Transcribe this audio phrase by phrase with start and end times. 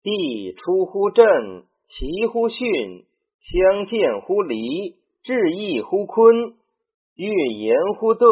[0.00, 1.24] 地出乎震，
[1.88, 3.04] 其乎巽，
[3.40, 6.54] 相见乎离，志异乎坤。
[7.16, 8.28] 月言乎兑，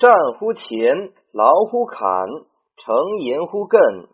[0.00, 2.26] 战乎乾，劳乎坎，
[2.76, 4.08] 成言乎艮。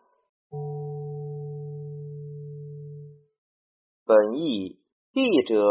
[4.06, 4.76] 本义
[5.14, 5.64] 地者，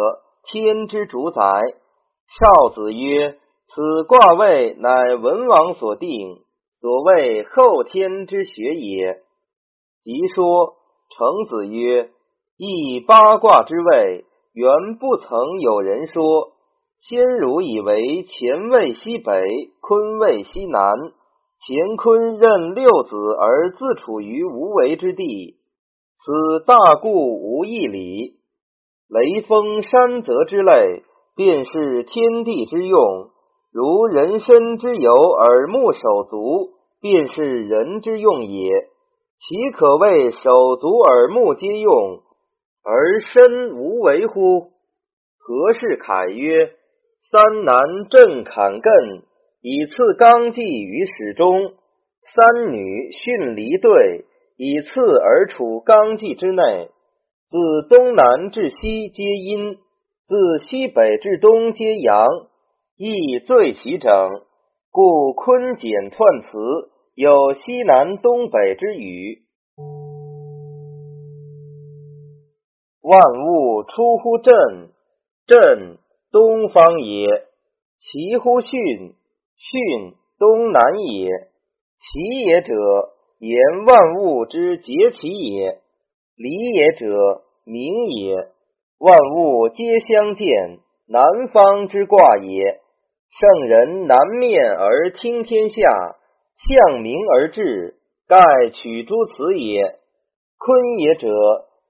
[0.51, 1.41] 天之主宰。
[1.41, 3.37] 少子曰
[3.69, 6.41] ：“此卦位乃文王所定，
[6.81, 9.21] 所谓后天之学也。”
[10.01, 10.77] 即说。
[11.17, 12.09] 程子曰
[12.57, 16.53] ：“易八卦之位，原不曾有人说。
[16.99, 19.41] 先儒以为乾位西北，
[19.81, 20.93] 坤位西南，
[21.59, 25.57] 乾坤任六子而自处于无为之地，
[26.23, 28.35] 此大故无义理。
[29.09, 31.03] 雷锋山泽之类，
[31.35, 33.29] 便是天地之用；
[33.71, 36.71] 如人身之有耳目手足，
[37.01, 38.69] 便是人之用也。”
[39.39, 42.21] 岂可谓手足耳目皆用，
[42.83, 44.71] 而身无为乎？
[45.37, 46.71] 何事凯曰
[47.29, 49.23] ：“三男震坎艮，
[49.61, 51.73] 以次刚纪于始终；
[52.23, 54.25] 三女巽离兑，
[54.55, 56.89] 以次而处刚纪之内。
[57.49, 59.75] 自东南至西皆阴，
[60.25, 62.25] 自西北至东皆阳，
[62.95, 64.11] 亦最其整。
[64.89, 69.43] 故坤简彖辞。”有西南东北之语，
[73.03, 74.55] 万物出乎震，
[75.45, 75.97] 震
[76.31, 77.27] 东方也；
[77.99, 79.13] 其乎巽，
[79.55, 81.29] 巽东南也。
[81.99, 82.73] 其也者，
[83.37, 85.81] 言万物之结其也；
[86.35, 88.47] 离也者，明也。
[88.97, 92.81] 万物皆相见，南方之卦也。
[93.29, 95.75] 圣人南面而听天下。
[96.55, 97.95] 向明而至，
[98.27, 98.37] 盖
[98.71, 99.95] 取诸此也。
[100.57, 101.27] 坤也者，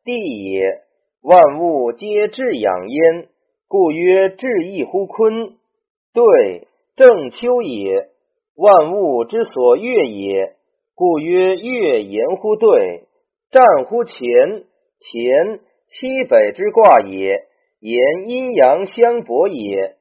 [0.03, 0.13] 地
[0.51, 0.81] 也。
[1.21, 3.29] 万物皆至养焉，
[3.67, 5.55] 故曰至义乎坤。
[6.13, 8.09] 对，正秋也。
[8.55, 10.55] 万物之所悦也，
[10.95, 13.07] 故曰悦言乎对。
[13.51, 14.63] 战乎乾，
[14.99, 17.45] 乾西北之卦也，
[17.79, 19.95] 言阴阳相搏也。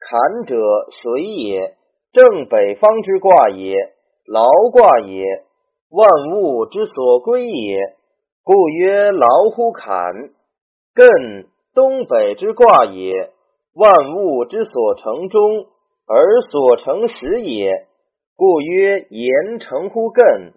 [0.00, 0.56] 坎者，
[0.90, 1.76] 水也，
[2.12, 3.93] 正北方之卦也。
[4.26, 4.42] 劳
[4.72, 5.22] 卦也，
[5.90, 7.78] 万物之所归也，
[8.42, 9.92] 故曰劳乎坎。
[10.94, 13.32] 艮东北之卦也，
[13.74, 15.66] 万物之所成中
[16.06, 17.86] 而所成始也，
[18.34, 20.54] 故曰言成乎艮。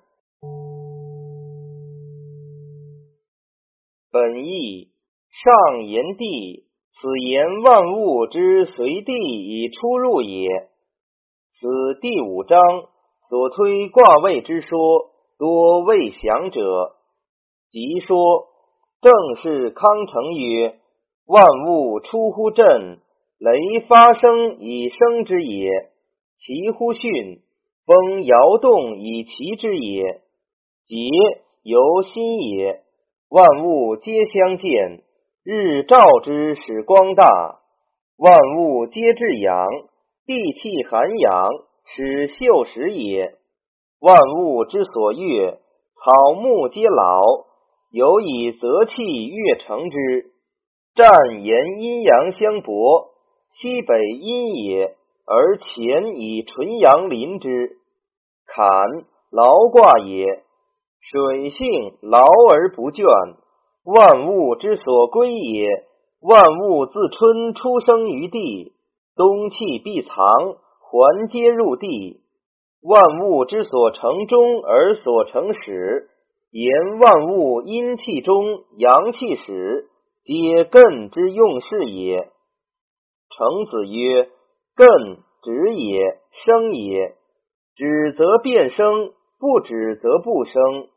[4.10, 4.92] 本义
[5.30, 10.70] 上言地，此言万物之随地以出入也。
[11.60, 12.58] 此第五章。
[13.30, 14.78] 所推卦位之说，
[15.38, 16.94] 多未详者。
[17.70, 18.16] 即说
[19.02, 20.76] 正是康成曰
[21.28, 23.00] ：“万物出乎震，
[23.38, 25.70] 雷发生以生之也；
[26.38, 27.40] 其乎巽，
[27.86, 30.22] 风摇动以其之也。
[30.86, 30.96] 节
[31.64, 32.84] 由心也。
[33.30, 35.04] 万物皆相见，
[35.44, 37.60] 日照之使光大；
[38.16, 39.68] 万物皆至阳，
[40.26, 41.50] 地气寒阳。”
[41.90, 43.36] 使秀实也，
[44.02, 45.52] 万物之所悦，
[45.96, 47.22] 草木皆老，
[47.92, 50.32] 有以泽气悦成之。
[50.96, 53.12] 战言阴阳相搏，
[53.52, 57.78] 西北阴也，而乾以纯阳临之。
[58.46, 58.68] 坎
[59.32, 60.26] 劳卦也，
[61.00, 63.06] 水性劳而不倦，
[63.86, 65.70] 万物之所归也。
[66.20, 68.74] 万物自春出生于地，
[69.16, 70.18] 冬气必藏。
[70.90, 72.22] 环皆入地，
[72.82, 76.10] 万物之所成中而所成始，
[76.50, 79.90] 言万物阴气中，阳气始，
[80.24, 82.32] 皆艮之用事也。
[83.36, 84.30] 程子曰
[84.78, 87.16] ：“艮止也，生也。
[87.76, 89.12] 止则变生，
[89.42, 90.88] 不止则不生。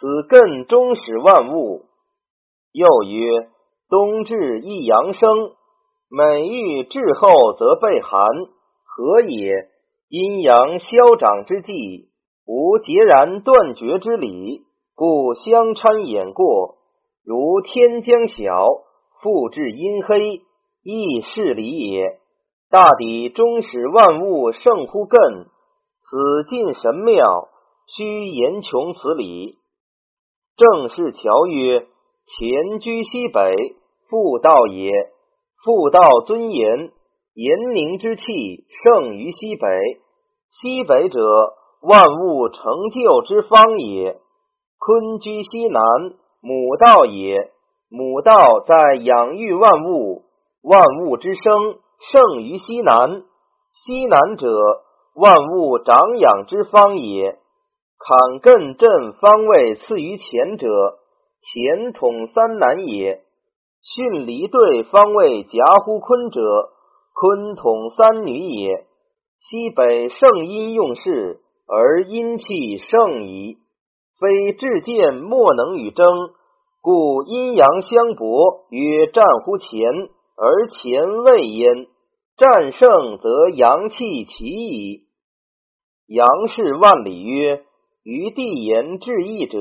[0.00, 1.84] 此艮终始万物。”
[2.72, 3.50] 又曰
[3.90, 5.52] ：“冬至一阳生，
[6.08, 8.26] 每遇至后则被寒。”
[8.96, 9.68] 何也？
[10.08, 12.10] 阴阳消长之际，
[12.46, 14.62] 无截然断绝之理，
[14.94, 16.76] 故相参衍过。
[17.24, 18.44] 如天将晓，
[19.20, 20.42] 复至阴黑，
[20.84, 22.20] 亦是理也。
[22.70, 25.46] 大抵终始万物胜乎艮，
[26.04, 27.48] 此尽神妙，
[27.96, 29.58] 须言穷此理。
[30.56, 33.74] 正是桥曰：前居西北，
[34.08, 34.92] 复道也。
[35.64, 36.92] 复道尊严。
[37.34, 38.22] 炎凝之气
[38.82, 39.66] 盛于西北，
[40.48, 41.20] 西北者
[41.82, 44.16] 万物成就之方也。
[44.78, 45.82] 坤居西南，
[46.40, 47.50] 母道也。
[47.90, 50.22] 母道在养育万物，
[50.62, 51.78] 万物之生
[52.12, 53.22] 盛于西南。
[53.72, 54.48] 西南者，
[55.14, 57.38] 万物长养之方也。
[57.98, 60.68] 坎艮震方位次于前者，
[61.40, 63.22] 前统三南也。
[63.82, 66.40] 巽离兑方位夹乎坤者，
[67.14, 68.84] 坤统三女也。
[69.40, 73.56] 西北盛阴用事，而阴气盛矣。
[74.18, 76.04] 非至贱莫能与争。
[76.82, 79.68] 故阴阳相搏，曰战乎前，
[80.36, 81.86] 而前未焉。
[82.36, 85.04] 战胜则阳气起矣。
[86.06, 87.62] 阳是万里曰：
[88.02, 89.58] 于地言至义者，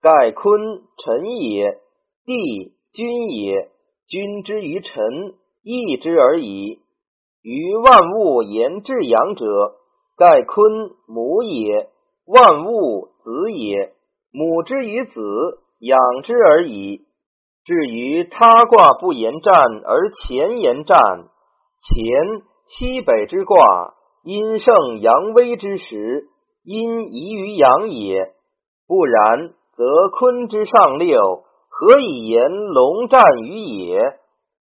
[0.00, 1.78] 盖坤臣也。
[2.24, 3.68] 地君也，
[4.08, 6.80] 君之于臣，义之而已。
[7.42, 9.74] 于万物言至阳者，
[10.16, 10.70] 盖坤
[11.06, 11.88] 母也。
[12.26, 13.92] 万物子也，
[14.32, 15.60] 母之于子。
[15.80, 17.06] 养之而已。
[17.64, 19.54] 至于他卦不言战
[19.86, 20.98] 而前言战，
[21.80, 23.56] 前西北之卦，
[24.22, 26.28] 阴盛阳微之时，
[26.64, 28.34] 阴宜于阳也。
[28.86, 34.18] 不然，则坤之上六，何以言龙战于野？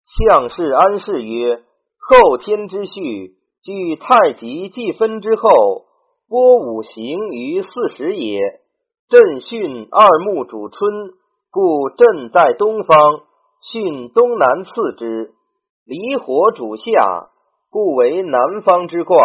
[0.03, 1.63] 象氏安氏曰：
[1.97, 5.49] 后天之序，据太极纪分之后，
[6.27, 8.37] 播五行于四时也。
[9.09, 11.13] 震巽二木主春，
[11.49, 12.95] 故震在东方；
[13.71, 15.33] 巽东南次之。
[15.85, 17.29] 离火主夏，
[17.69, 19.17] 故为南方之卦。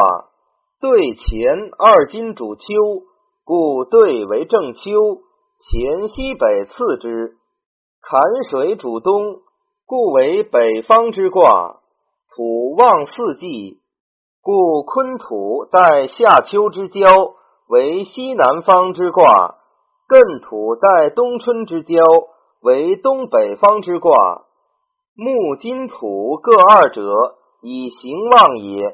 [0.80, 2.62] 兑乾二金主秋，
[3.44, 4.80] 故兑为正秋。
[5.60, 7.36] 乾西北次之。
[8.00, 9.40] 坎水主东，
[9.88, 11.80] 故为北方之卦。
[12.36, 13.80] 土旺四季，
[14.42, 17.00] 故坤土在夏秋之交，
[17.70, 19.54] 为西南方之卦。
[20.06, 22.02] 艮土在冬春之交，
[22.60, 24.12] 为东北方之卦。
[25.16, 28.90] 木金土各二者，以行旺也；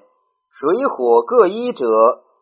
[0.52, 1.84] 水火各一者，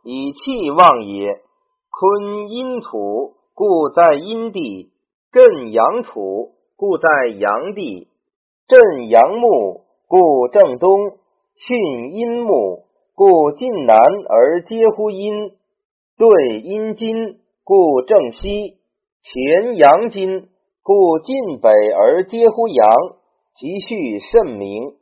[0.02, 1.40] 以气旺也。
[1.88, 4.92] 坤阴土，故在阴地；
[5.32, 8.11] 艮阳土，故在阳地。
[8.68, 11.18] 震阳木，故正东；
[11.56, 13.96] 巽阴木，故近南
[14.28, 15.50] 而皆乎阴。
[16.16, 17.42] 兑阴金。
[17.64, 18.78] 故正西，
[19.22, 20.48] 乾阳金，
[20.82, 22.84] 故近北而皆乎阳，
[23.54, 24.96] 其序甚明。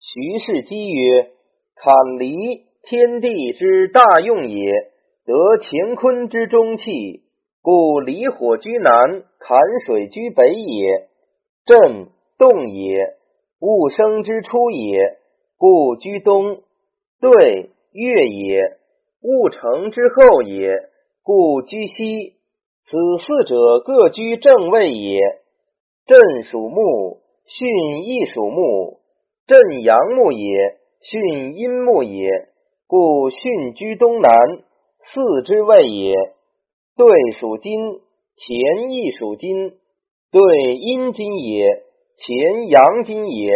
[0.00, 1.30] 徐氏基曰：
[1.76, 2.34] 坎离，
[2.82, 4.72] 天地之大用也，
[5.24, 7.22] 得乾坤之中气，
[7.62, 11.08] 故离火居南，坎水居北也。
[11.64, 12.08] 震
[12.38, 13.16] 动也，
[13.60, 15.18] 物生之初也，
[15.58, 16.62] 故居东。
[17.20, 18.78] 对月也，
[19.22, 20.88] 物成之后也。
[21.24, 22.36] 故居西，
[22.86, 25.20] 此四者各居正位也。
[26.06, 29.00] 震属木，巽亦属木。
[29.46, 32.30] 震阳木也，巽阴木也，
[32.86, 34.30] 故巽居东南，
[35.12, 36.14] 四之位也。
[36.96, 37.78] 兑属金，
[38.36, 39.72] 乾亦属金。
[40.30, 40.40] 兑
[40.76, 41.66] 阴金也，
[42.20, 43.52] 乾阳金也，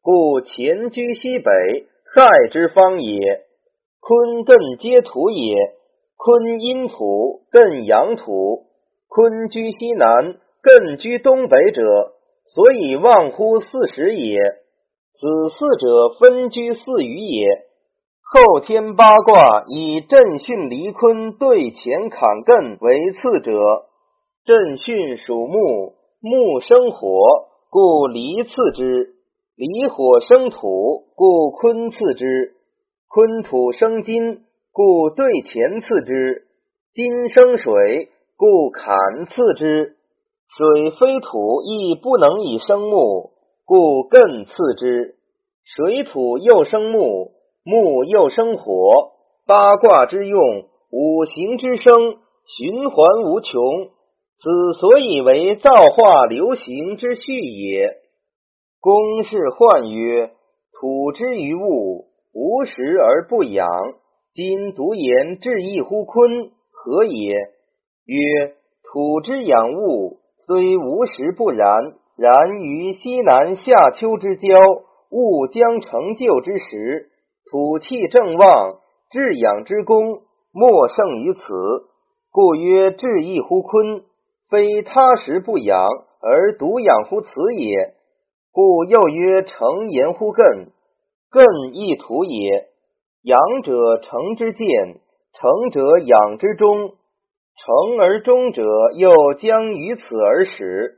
[0.00, 1.50] 故乾居西北，
[2.14, 3.44] 亥之方也。
[4.00, 5.74] 坤艮皆土也。
[6.16, 8.64] 坤阴土，艮阳土。
[9.08, 11.82] 坤居西南，艮居东北者，
[12.46, 14.40] 所以望乎四时也。
[14.40, 17.46] 此四者分居四隅也。
[18.22, 23.52] 后天八卦以震巽离坤对乾坎艮为次者，
[24.44, 29.12] 震巽属木，木生火，故离次之；
[29.56, 32.24] 离火生土，故坤次之；
[33.08, 34.44] 坤土生金。
[34.70, 36.46] 故兑乾次之，
[36.94, 39.96] 金生水，故坎次之。
[40.46, 43.32] 水非土，亦不能以生木，
[43.64, 45.16] 故艮次之。
[45.64, 47.32] 水土又生木，
[47.64, 49.14] 木又生火，
[49.48, 50.40] 八卦之用，
[50.92, 52.00] 五行之生，
[52.46, 53.88] 循环无穷。
[54.40, 57.96] 此所以为造化流行之序也。
[58.80, 60.30] 公氏涣曰：
[60.72, 63.66] 土之于物，无时而不养。
[64.34, 67.34] 今独言至义乎坤，何也？
[68.04, 68.54] 曰：
[68.84, 71.94] 土之养物，虽无时不然。
[72.16, 74.48] 然于西南夏秋之交，
[75.10, 77.10] 物将成就之时，
[77.50, 78.78] 土气正旺，
[79.10, 81.40] 至养之功，莫胜于此。
[82.30, 84.02] 故曰至义乎坤，
[84.50, 85.86] 非他时不养，
[86.20, 87.94] 而独养乎此也。
[88.50, 90.68] 故又曰成言乎艮，
[91.30, 92.68] 艮亦土也。
[93.22, 94.68] 养者成之见，
[95.34, 96.94] 成者养之中。
[97.60, 98.62] 成而终者，
[98.96, 100.94] 又将于此而始。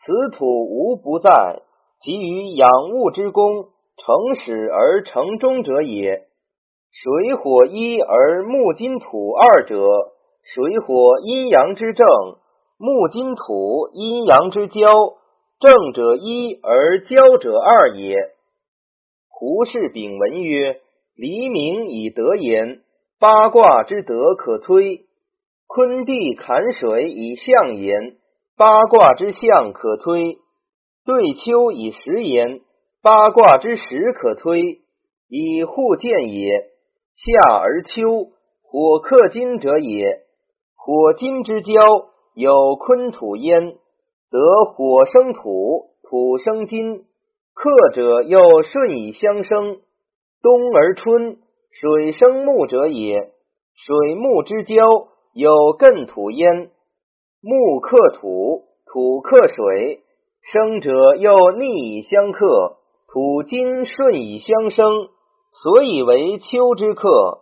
[0.00, 1.62] 此土无不在，
[2.00, 6.24] 其于养物之功，成始而成终者也。
[6.90, 9.76] 水火一而木金土二者，
[10.42, 12.06] 水火阴阳之正，
[12.80, 14.94] 木金土阴阳之交，
[15.58, 18.14] 正者一而交者二也。
[19.28, 20.80] 胡适丙文曰
[21.16, 22.82] ：“黎明以德言，
[23.18, 25.06] 八卦之德可推；
[25.66, 28.16] 坤地坎水以象言，
[28.56, 30.38] 八卦之象可推；
[31.04, 32.60] 对秋以时言，
[33.02, 34.82] 八卦之时可推。
[35.26, 36.52] 以互见也。
[37.14, 38.28] 夏而秋，
[38.62, 40.20] 火克金者也。
[40.76, 41.72] 火金之交，
[42.38, 43.72] 有坤土焉，
[44.30, 47.04] 得火生土，土生金。”
[47.52, 49.80] 克者又顺以相生，
[50.40, 51.38] 冬而春，
[51.72, 53.32] 水生木者也。
[53.74, 54.76] 水木之交，
[55.32, 56.70] 有艮土焉。
[57.42, 60.04] 木克土，土克水，
[60.40, 62.76] 生者又逆以相克，
[63.08, 64.86] 土金顺以相生，
[65.64, 67.40] 所以为秋之克。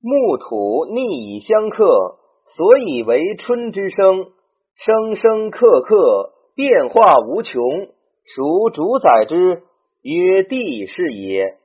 [0.00, 2.16] 木土逆以相克，
[2.54, 4.30] 所以为春之声，
[4.76, 7.62] 声声刻刻，变化无穷。
[8.34, 9.62] 孰主宰之？
[10.02, 11.58] 曰地是也。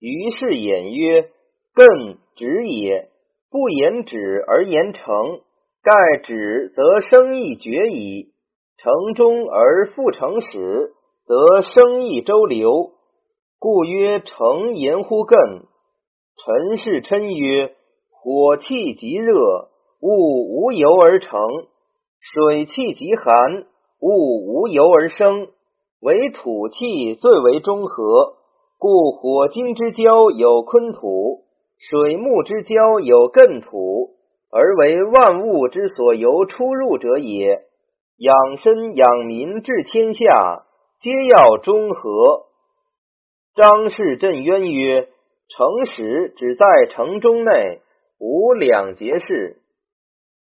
[0.00, 1.30] 于是言曰：
[1.74, 3.08] 艮止也。
[3.50, 5.40] 不言止而言成，
[5.82, 8.32] 盖止则生意绝矣。
[8.76, 10.92] 成中而复成始，
[11.26, 12.92] 则生意周流。
[13.58, 15.62] 故曰成言乎艮。
[16.36, 17.74] 陈氏称曰：
[18.10, 19.68] 火气极热，
[20.00, 21.30] 物无由而成；
[22.20, 23.66] 水气极寒，
[24.00, 25.48] 物无由而生。
[26.00, 28.36] 为土气最为中和，
[28.78, 31.44] 故火金之交有坤土，
[31.76, 34.10] 水木之交有艮土，
[34.52, 37.62] 而为万物之所由出入者也。
[38.18, 40.64] 养身养民治天下，
[41.00, 42.46] 皆要中和。
[43.56, 45.08] 张氏震渊曰：
[45.48, 47.80] 城始只在城中内，
[48.20, 49.60] 无两节事。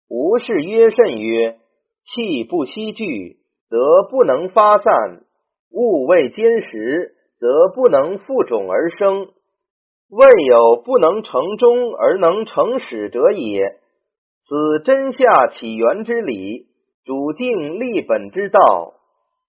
[0.09, 1.57] 吴氏曰甚曰：
[2.03, 3.37] 气不息聚，
[3.69, 5.23] 则不能发散。
[5.71, 9.27] 物未坚实，则不能复种而生。
[10.09, 13.61] 未有不能成中而能成始者也。
[14.45, 16.67] 此真下起源之理，
[17.03, 18.93] 主静立本之道。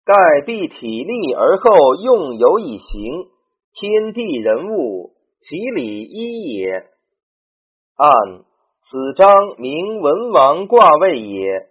[0.05, 3.29] 盖必体力而后用有以行，
[3.75, 6.87] 天地人物，其理一也。
[7.95, 8.45] 按
[8.91, 9.29] 此章
[9.59, 11.67] 名文王卦位也。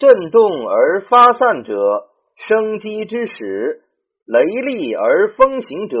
[0.00, 2.08] 震动而发散者。
[2.34, 3.82] 生机之始，
[4.26, 5.98] 雷厉而风行者，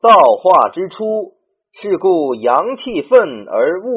[0.00, 0.08] 造
[0.42, 1.34] 化之初。
[1.72, 3.88] 是故阳气愤而物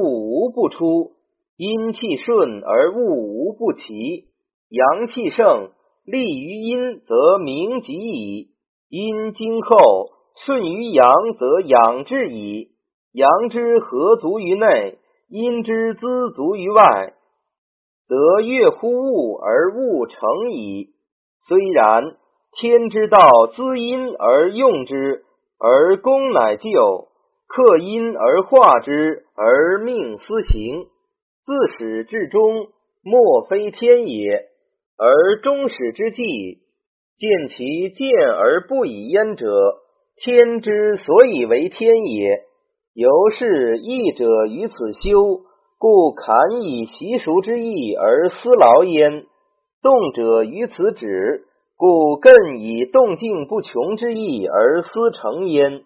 [0.44, 1.14] 无不出，
[1.56, 4.26] 阴气顺而物无不齐。
[4.70, 5.70] 阳气盛，
[6.06, 8.50] 利于阴，则明极矣；
[8.90, 9.78] 阴精后，
[10.46, 12.72] 顺于阳，则养至矣。
[13.14, 14.98] 阳之何足于内，
[15.36, 17.16] 因之资足于外，
[18.08, 20.90] 则悦乎物而物成矣。
[21.40, 22.16] 虽然，
[22.52, 25.26] 天之道滋阴而用之，
[25.58, 27.08] 而功乃就；
[27.48, 30.86] 克阴而化之，而命思行。
[31.44, 32.68] 自始至终，
[33.02, 34.50] 莫非天也。
[35.00, 36.60] 而终始之际，
[37.18, 39.48] 见其见而不以焉者，
[40.16, 42.44] 天之所以为天也。
[42.94, 45.42] 由是义者于此修，
[45.80, 49.26] 故坎以习俗之意而思劳焉。
[49.82, 51.46] 动者于此止，
[51.76, 55.82] 故艮以动静不穷之意而思成焉。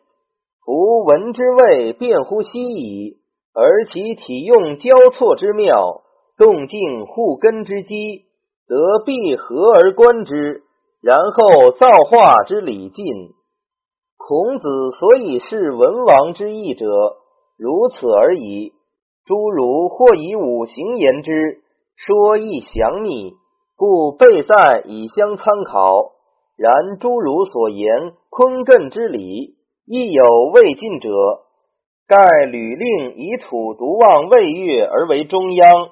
[0.66, 3.16] 夫闻之谓变乎希矣，
[3.54, 6.02] 而其体用交错之妙，
[6.38, 8.26] 动静互根之机，
[8.68, 10.64] 则必合而观之，
[11.02, 13.06] 然后造化之理尽。
[14.28, 14.68] 孔子
[15.00, 16.86] 所以是文王之意者，
[17.58, 18.74] 如此而已。
[19.26, 21.62] 诸儒或以五行言之，
[21.96, 23.32] 说亦详密。
[23.78, 26.12] 故备在以相参考。
[26.58, 27.88] 然诸如所言
[28.30, 29.56] 坤艮之理，
[29.86, 31.10] 亦有未尽者。
[32.06, 32.18] 盖
[32.48, 35.88] 履令以土独望未月而为中央，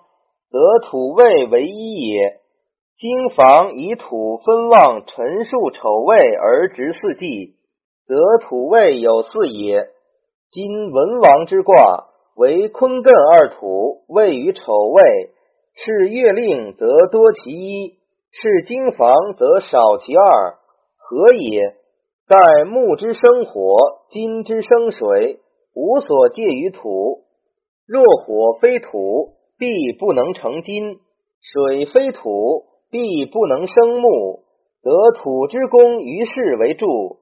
[0.49, 2.41] 则土位为一也；
[2.97, 7.55] 经房以土分望陈述丑未而执四季，
[8.07, 9.89] 则土位有四也。
[10.51, 11.73] 今文王之卦
[12.35, 15.31] 为坤艮二土，位于丑位。
[15.73, 17.97] 是月令则多其一，
[18.31, 20.55] 是经房则少其二，
[20.97, 21.59] 何也？
[22.27, 23.75] 盖木之生火，
[24.09, 25.39] 金之生水，
[25.73, 27.25] 无所介于土。
[27.85, 29.67] 若火非土，必
[29.99, 30.95] 不能成金；
[31.41, 34.45] 水非土，必不能生木。
[34.81, 37.17] 得土之功于世为助。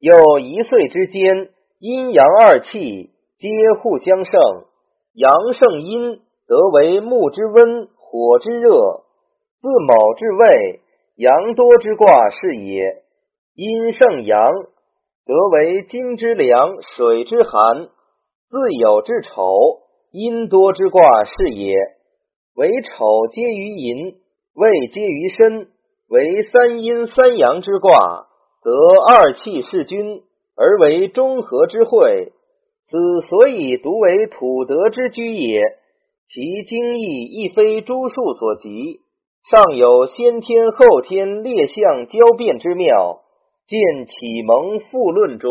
[0.00, 3.48] 又一岁之间，阴阳二气皆
[3.82, 4.32] 互相胜，
[5.12, 9.04] 阳胜阴，得为木之温，火之热。
[9.60, 10.80] 自卯至未，
[11.16, 13.02] 阳多之卦是也。
[13.54, 14.50] 阴胜阳，
[15.26, 17.88] 得为金之凉，水之寒。
[18.48, 21.74] 自酉至丑，阴多之卦是也。
[22.56, 24.16] 为丑皆于寅，
[24.54, 25.68] 未皆于申，
[26.08, 28.29] 为三阴三阳之卦，
[28.62, 28.70] 则
[29.08, 30.22] 二气是君，
[30.56, 32.32] 而为中和之会。
[32.88, 35.62] 此所以独为土德之居也。
[36.26, 39.00] 其精义亦非诸术所及，
[39.50, 43.22] 尚有先天后天列象交变之妙，
[43.66, 45.50] 见启蒙复论中。